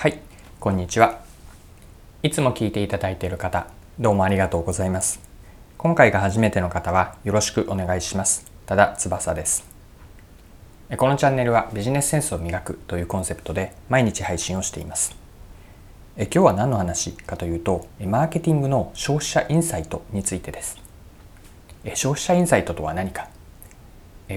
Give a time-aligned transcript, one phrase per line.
[0.00, 0.18] はい、
[0.60, 1.20] こんにちは。
[2.22, 3.66] いつも聞いていただいている方、
[3.98, 5.20] どうもありがとうございます。
[5.76, 8.50] 今回が初めての方はよろしくお願いします。
[8.64, 9.68] ただ翼です。
[10.96, 15.14] このチャンネルはビジネスセンスを磨くというコンセプトで毎日配信をしています。
[16.16, 20.78] 今日は何の話かというと、マーケティングの消費者インサイトについてです。
[21.92, 23.28] 消費者インサイトとは何か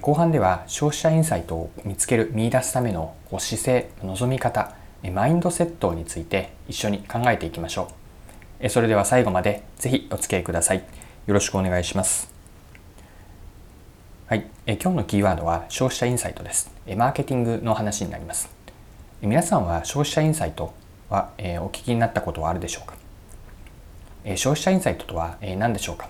[0.00, 4.74] 後半では消費者インサイトを見つける見出すための姿勢望み方
[5.08, 7.88] マインドセットについて一緒に考えていきましょ
[8.62, 8.68] う。
[8.68, 10.84] それでは最後までぜひお付き合いください。
[11.26, 12.30] よろしくお願いします。
[14.26, 14.46] はい。
[14.66, 16.70] え今日のキーワードは消費者インサイトです。
[16.96, 18.50] マーケティングの話になります。
[19.22, 20.74] 皆さんは消費者インサイト
[21.08, 22.94] は、えお聞きになったことはあるでしょうか？
[24.36, 26.08] 消費者インサイトとは、え何でしょうか？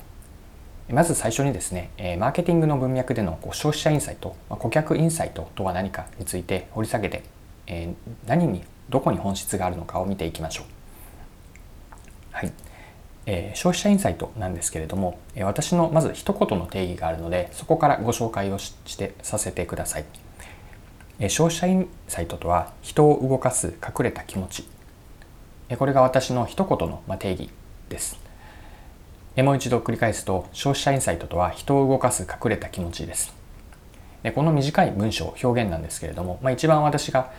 [0.91, 7.23] まず最初にですね、マーケティングの文脈での消費者インサイト、顧客インサイトとは何かについて掘り下げて、
[8.27, 10.67] 何にどこに本質があるのかを見ていきましょう。
[12.33, 12.53] はい。
[13.27, 20.05] えー、消費者インサイトなんですけれども、え私のまず一言の定義があるのでそこからご紹介をしてさせてください、
[21.19, 24.65] え消費者インサイトとは人を動かす隠れた気持ち、
[25.69, 27.51] えこれが私の一言の、ま定義
[27.89, 28.19] です、
[29.37, 33.35] えもう一度繰り返すと消費者インサイトとは人を動かす隠れた気持ちです
[34.23, 37.33] でこの短い文章表現なんですけれども、まあ、一番私が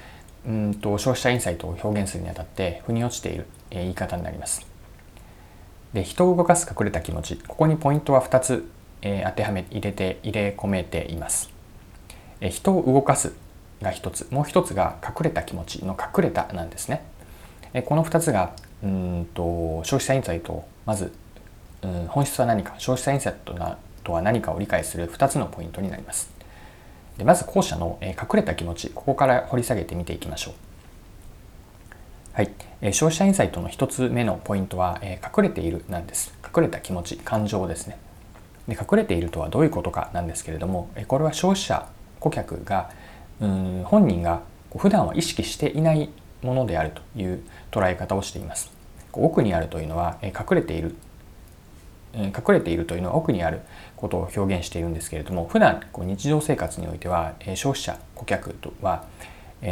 [0.47, 4.66] うんと消費者インサイトを表現するにあたって腑に落ちている、え言い方になります。
[5.94, 11.50] で人を動かす隠れた気持ちここにポイントは2つ、えー、当てはめ入れて入れ込めています。
[12.39, 13.34] え人を動かす
[13.81, 17.03] が1つもう1つが隠れた気持ちの隠れたなんですね。
[17.73, 18.53] えこの2つが
[18.84, 21.14] うんと消費者インサイトをまず、
[21.84, 23.53] うん、本質は何か消費者インサイト
[24.03, 26.30] とは何かを理解する2つのポイントになります。
[27.22, 30.53] でまず後者の、隠れた気持ちここから掘り下げて見ていきましょう。
[32.33, 32.50] はい、
[32.94, 36.33] 消費者インサイトの1つ目のポイントは、隠れているなんです。
[36.44, 38.00] 隠れた気持ち、感情ですね。
[38.67, 41.88] で隠れているとはどういうことかなんですけれども、これは消費者、
[42.19, 42.90] 顧客が
[43.40, 44.41] うん本人が
[44.75, 46.09] 普段は意識していない
[46.41, 48.72] ものであるという捉え方をしています。
[49.13, 50.95] 奥にあるというのは、隠れている
[52.13, 53.61] 隠れているというのは奥にある
[53.95, 59.05] ことを表現しているんですけれども普段こう日常生活においては消費者顧客とは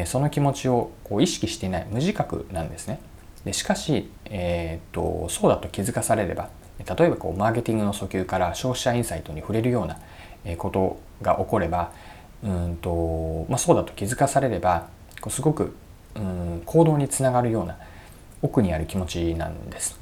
[0.05, 2.99] その気持ちをこう意識していない無自覚なんですね。
[3.44, 9.97] でしかし、えーと、とそうだと気づかされれば例えばこうマーケティングの訴求から消費者インサイトに触れるような
[10.57, 11.91] ことが起これば
[12.44, 14.88] うんと、まあ、そうだと気づかされれば
[15.22, 15.75] こうすごく
[16.16, 17.78] うん行動につながるような
[18.41, 19.99] 奥にある気持ちなんです。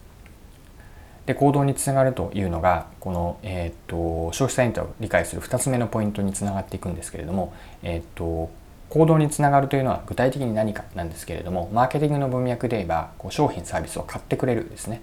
[1.27, 8.49] で行動につながるというのがこの、えーと、消費者インタを理解する2つ目のポイントにつながっていくんですけれども、えーと、
[8.89, 15.01] 行動につながるというのは具体的に何かなんですけれどもマーケティングの文脈で言えばこう商品サービスを買ってくれるですね。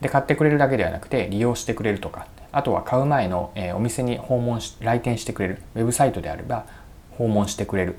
[0.00, 6.66] で買ってくれるだけではなくて利用してくれるとかあとは買う前の、えー、お店に訪問し来店してくれるウェブサイトであれば
[7.12, 7.96] 訪問してくれる。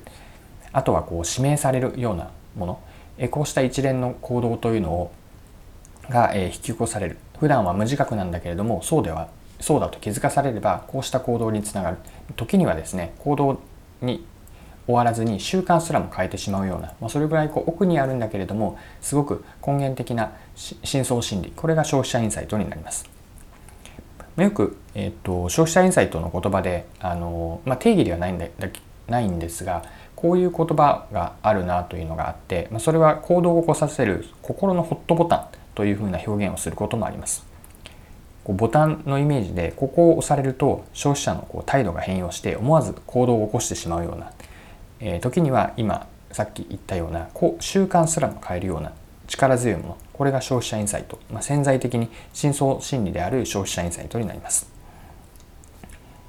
[0.70, 2.80] あとはこう指名されるようなもの、
[3.16, 5.12] え、こうした一連の行動というのを
[6.08, 7.18] が、え、引き起こされる。
[7.38, 9.28] 普段は無自覚なんだけれどもそうでは
[9.60, 11.98] そうだと気づかされればこうした行動につながる。
[12.36, 13.60] 時にはですね行動
[14.02, 14.24] に
[14.86, 21.52] 終わらずに習慣すらも変えてしまうような、まあ、それぐらいこう奥にあるんだけれどもすごく根源的な深層心理。
[21.54, 23.08] これが消費者インサイトになります。
[24.36, 28.46] よく、えーと、消費者インサイトの言葉であの、まあ、定義ではないんだ
[29.08, 35.46] ないんですがこういう言葉があるなというのがあって、まあ、それは行動を起こさせる心のホットボタン
[35.78, 37.46] というふうな表現をすることもあります。
[38.42, 44.32] こうボタンのイメージでここを押されると消費者のこう態度が変容して思わず行動を起こしてしまうような、
[44.98, 48.92] えー、時には今さっき言ったようなこう習慣すらも変えるような
[49.28, 54.68] 力強いものこれが消費者インサイト、まあ、潜在的に深層心理である消費者インサイトになります。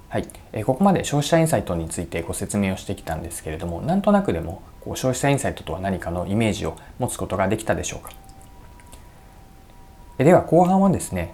[0.10, 8.12] はい、え、ここまで消費者インサイトについてご説明をしてきたんですけれどもなんとなくでもこう消費者インサイトとは何かのイメージを持つことができたでしょうか？
[10.26, 11.34] では後半はですね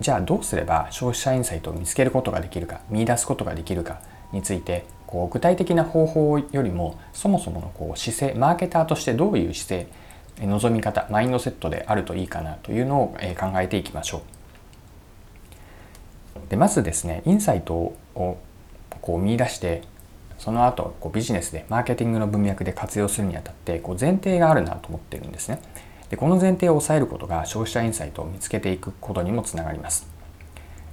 [0.00, 4.00] じゃあどうすれば消費者インサイトを見つけることができるか見出すことができるか
[4.32, 14.20] についてこう具体的な方法よりもそもそものこう姿勢マーケターとしてどういう姿勢望み方マインドセットであるといいかなというのを考えていきましょう。
[16.50, 17.96] でまずですねインサイトを
[19.00, 19.82] こう見出して
[20.38, 25.60] その後こうビジネスでマーケティングの文脈で活用するにあたってこう前提があるなと思ってるんですね。
[26.10, 30.08] でこの前提を抑えることが消費者インサイトを見つけていくことにもつながります。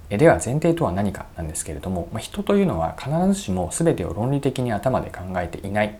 [0.08, 5.98] では前提とは何かなんですけれども人というのは必ずしも全てを論理的に頭で考えていない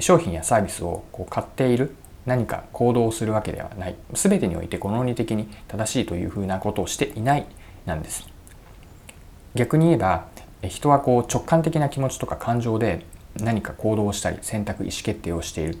[0.00, 1.94] 商品やサービスをこう買っている
[2.26, 7.46] 何か行動をするわけではない全てにおいてこの論理的に正しいというふうなことをしていない
[7.86, 8.28] なんです。
[9.54, 10.26] 逆に言えば
[10.68, 13.04] 人はこう直感的な気持ちとか感情で
[13.36, 15.78] 何か行動をしたり選択意思決定をしている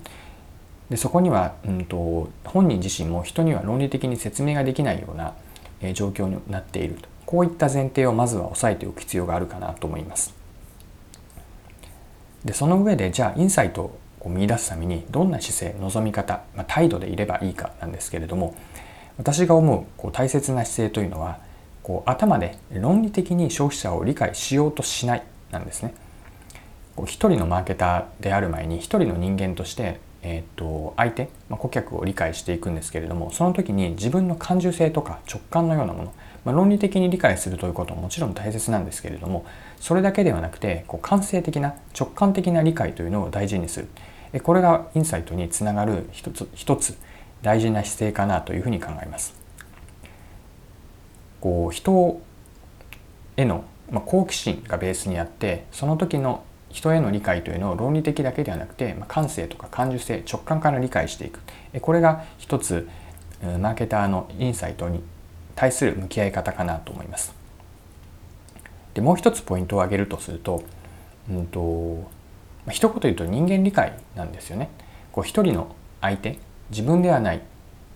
[0.92, 5.32] でそこには、うんと、本人自身も人には論理的に説明ができないような、
[5.80, 10.34] え状況になっているとこういった前提をまずは押さえておく必要があるかなと思います。
[12.44, 18.54] でその上でじゃあインサイトを見出すためにどんな姿勢望み方、まあ、態度でいればいいかなんですけれども
[19.16, 21.38] 私が思うこう大切な姿勢というのは
[21.82, 25.94] こう頭で論理的に消費者を理解しようとしないなんですね。
[26.94, 36.14] こう一人のマーケターである前に一人の人間として、えー、と相手、まあ、顧客を理解していくんですけれどもその時に自分の感受性とか直感のようなもの、
[36.44, 39.44] まあ、論理的に理解するということももちろん大切なんですけれども
[39.80, 43.88] それだけではなくてこう感性的な直感的な理解というのを大事にする
[44.42, 46.96] これがインサイトにつながる一つ一つ
[47.42, 49.34] 大事な姿勢かなというふうに考えます。
[51.40, 52.22] こう人
[53.36, 61.40] への、まあ、好奇心がベースにあってその時の人への理解というのを論理的だけではなくて、ま、感性とか感受性直感から理解していく
[61.80, 62.88] これが一つ
[63.60, 65.02] マーケターのインサイトに
[65.54, 67.34] 対する向き合い方かなと思います。
[68.94, 70.62] でもう一つポイントを挙げるとすると,、
[71.30, 72.10] うんと
[72.66, 74.70] ま、一言言うと人間理解なんですよね。
[75.12, 76.38] こう一人の相手
[76.70, 77.42] 自分ではない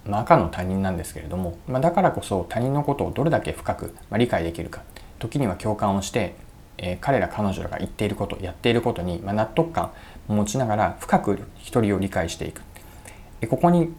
[0.08, 4.82] まあ、赤の他人なんですけれども、まあ、だからこそ他人のことをどれだけ深く、理解できるか
[5.18, 6.34] 時には共感をして、
[6.78, 9.92] え、彼ら彼女らが言っていることやっていることに、ま納得感
[10.28, 12.62] を持ちながら深く一人を理解していく。
[13.48, 13.92] ここに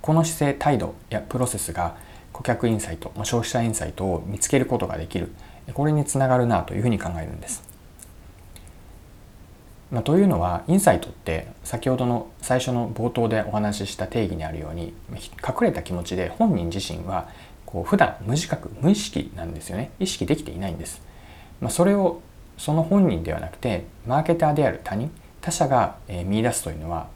[0.00, 1.96] この姿勢態度やプロセスが
[2.32, 5.32] 顧客インサイト、まあ、消費者インサイトを見つけることができる。
[5.72, 7.62] これにつながるなというふうに考えるんです。
[9.90, 17.28] まあ、というのはインサイトって先ほどの最初の冒頭でお話しした定義にあるように隠れた気持ちで本人自身は
[17.64, 19.90] こう普段無自覚無意識なんですよね。
[20.00, 21.00] 意識できていないんです、
[21.64, 22.20] まあ、それを
[22.58, 25.96] その本人ではなくてマーケターである他人他者が
[26.26, 27.08] 見出すというのは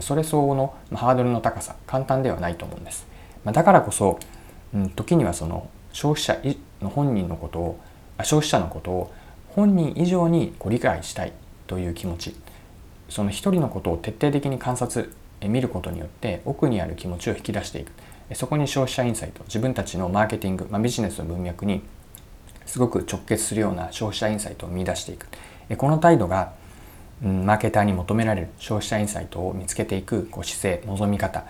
[0.00, 3.06] それ相応のハードルの高さ簡単ではないと思うんです、
[3.44, 4.20] ま、だからこそ
[4.94, 6.38] 時にはその消費者
[6.82, 7.80] の本人のことを
[8.18, 9.14] 消費者のことを
[9.48, 11.32] 本人以上にこう理解したい
[11.66, 12.36] という気持ち
[13.08, 15.10] その一人のことを徹底的に観察
[15.40, 17.92] 見ることによって奥にある気持ちを引き出していく。
[18.34, 21.82] そこに消費者インサイト自分たちのマーケティング、まあ、ビジネスの文脈に
[22.72, 25.26] すごく直結するような消費者インサイトを見出していく
[25.76, 26.52] この態度が、
[27.22, 31.44] マーケターに求められる消費者インサイトを見つけていくこう姿勢望み方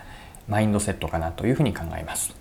[0.49, 2.35] マインドセットかなというふうに考えます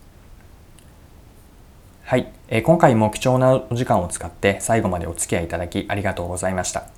[2.04, 6.88] はい、え、今回も貴重なお時間を使って最後までお付き合いいただきありがとうございました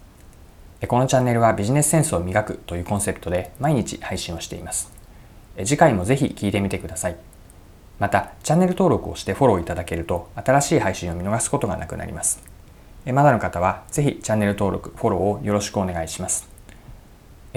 [0.86, 4.92] このチャンネルはビジネスセンスを磨くというコンセプトで毎日配信をしています。
[5.64, 7.33] 次回もぜひ聴いてみてください。
[7.98, 12.42] また、チャンネル登録をしてフォローいただけると新しい配信を見逃すことがなくなります。
[13.06, 16.48] まだの方はぜひチャンネル登録、フォローをよろしくお願いします。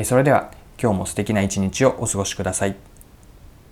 [0.04, 0.52] それでは
[0.82, 2.87] 今日も素敵な一日をお過ごしください。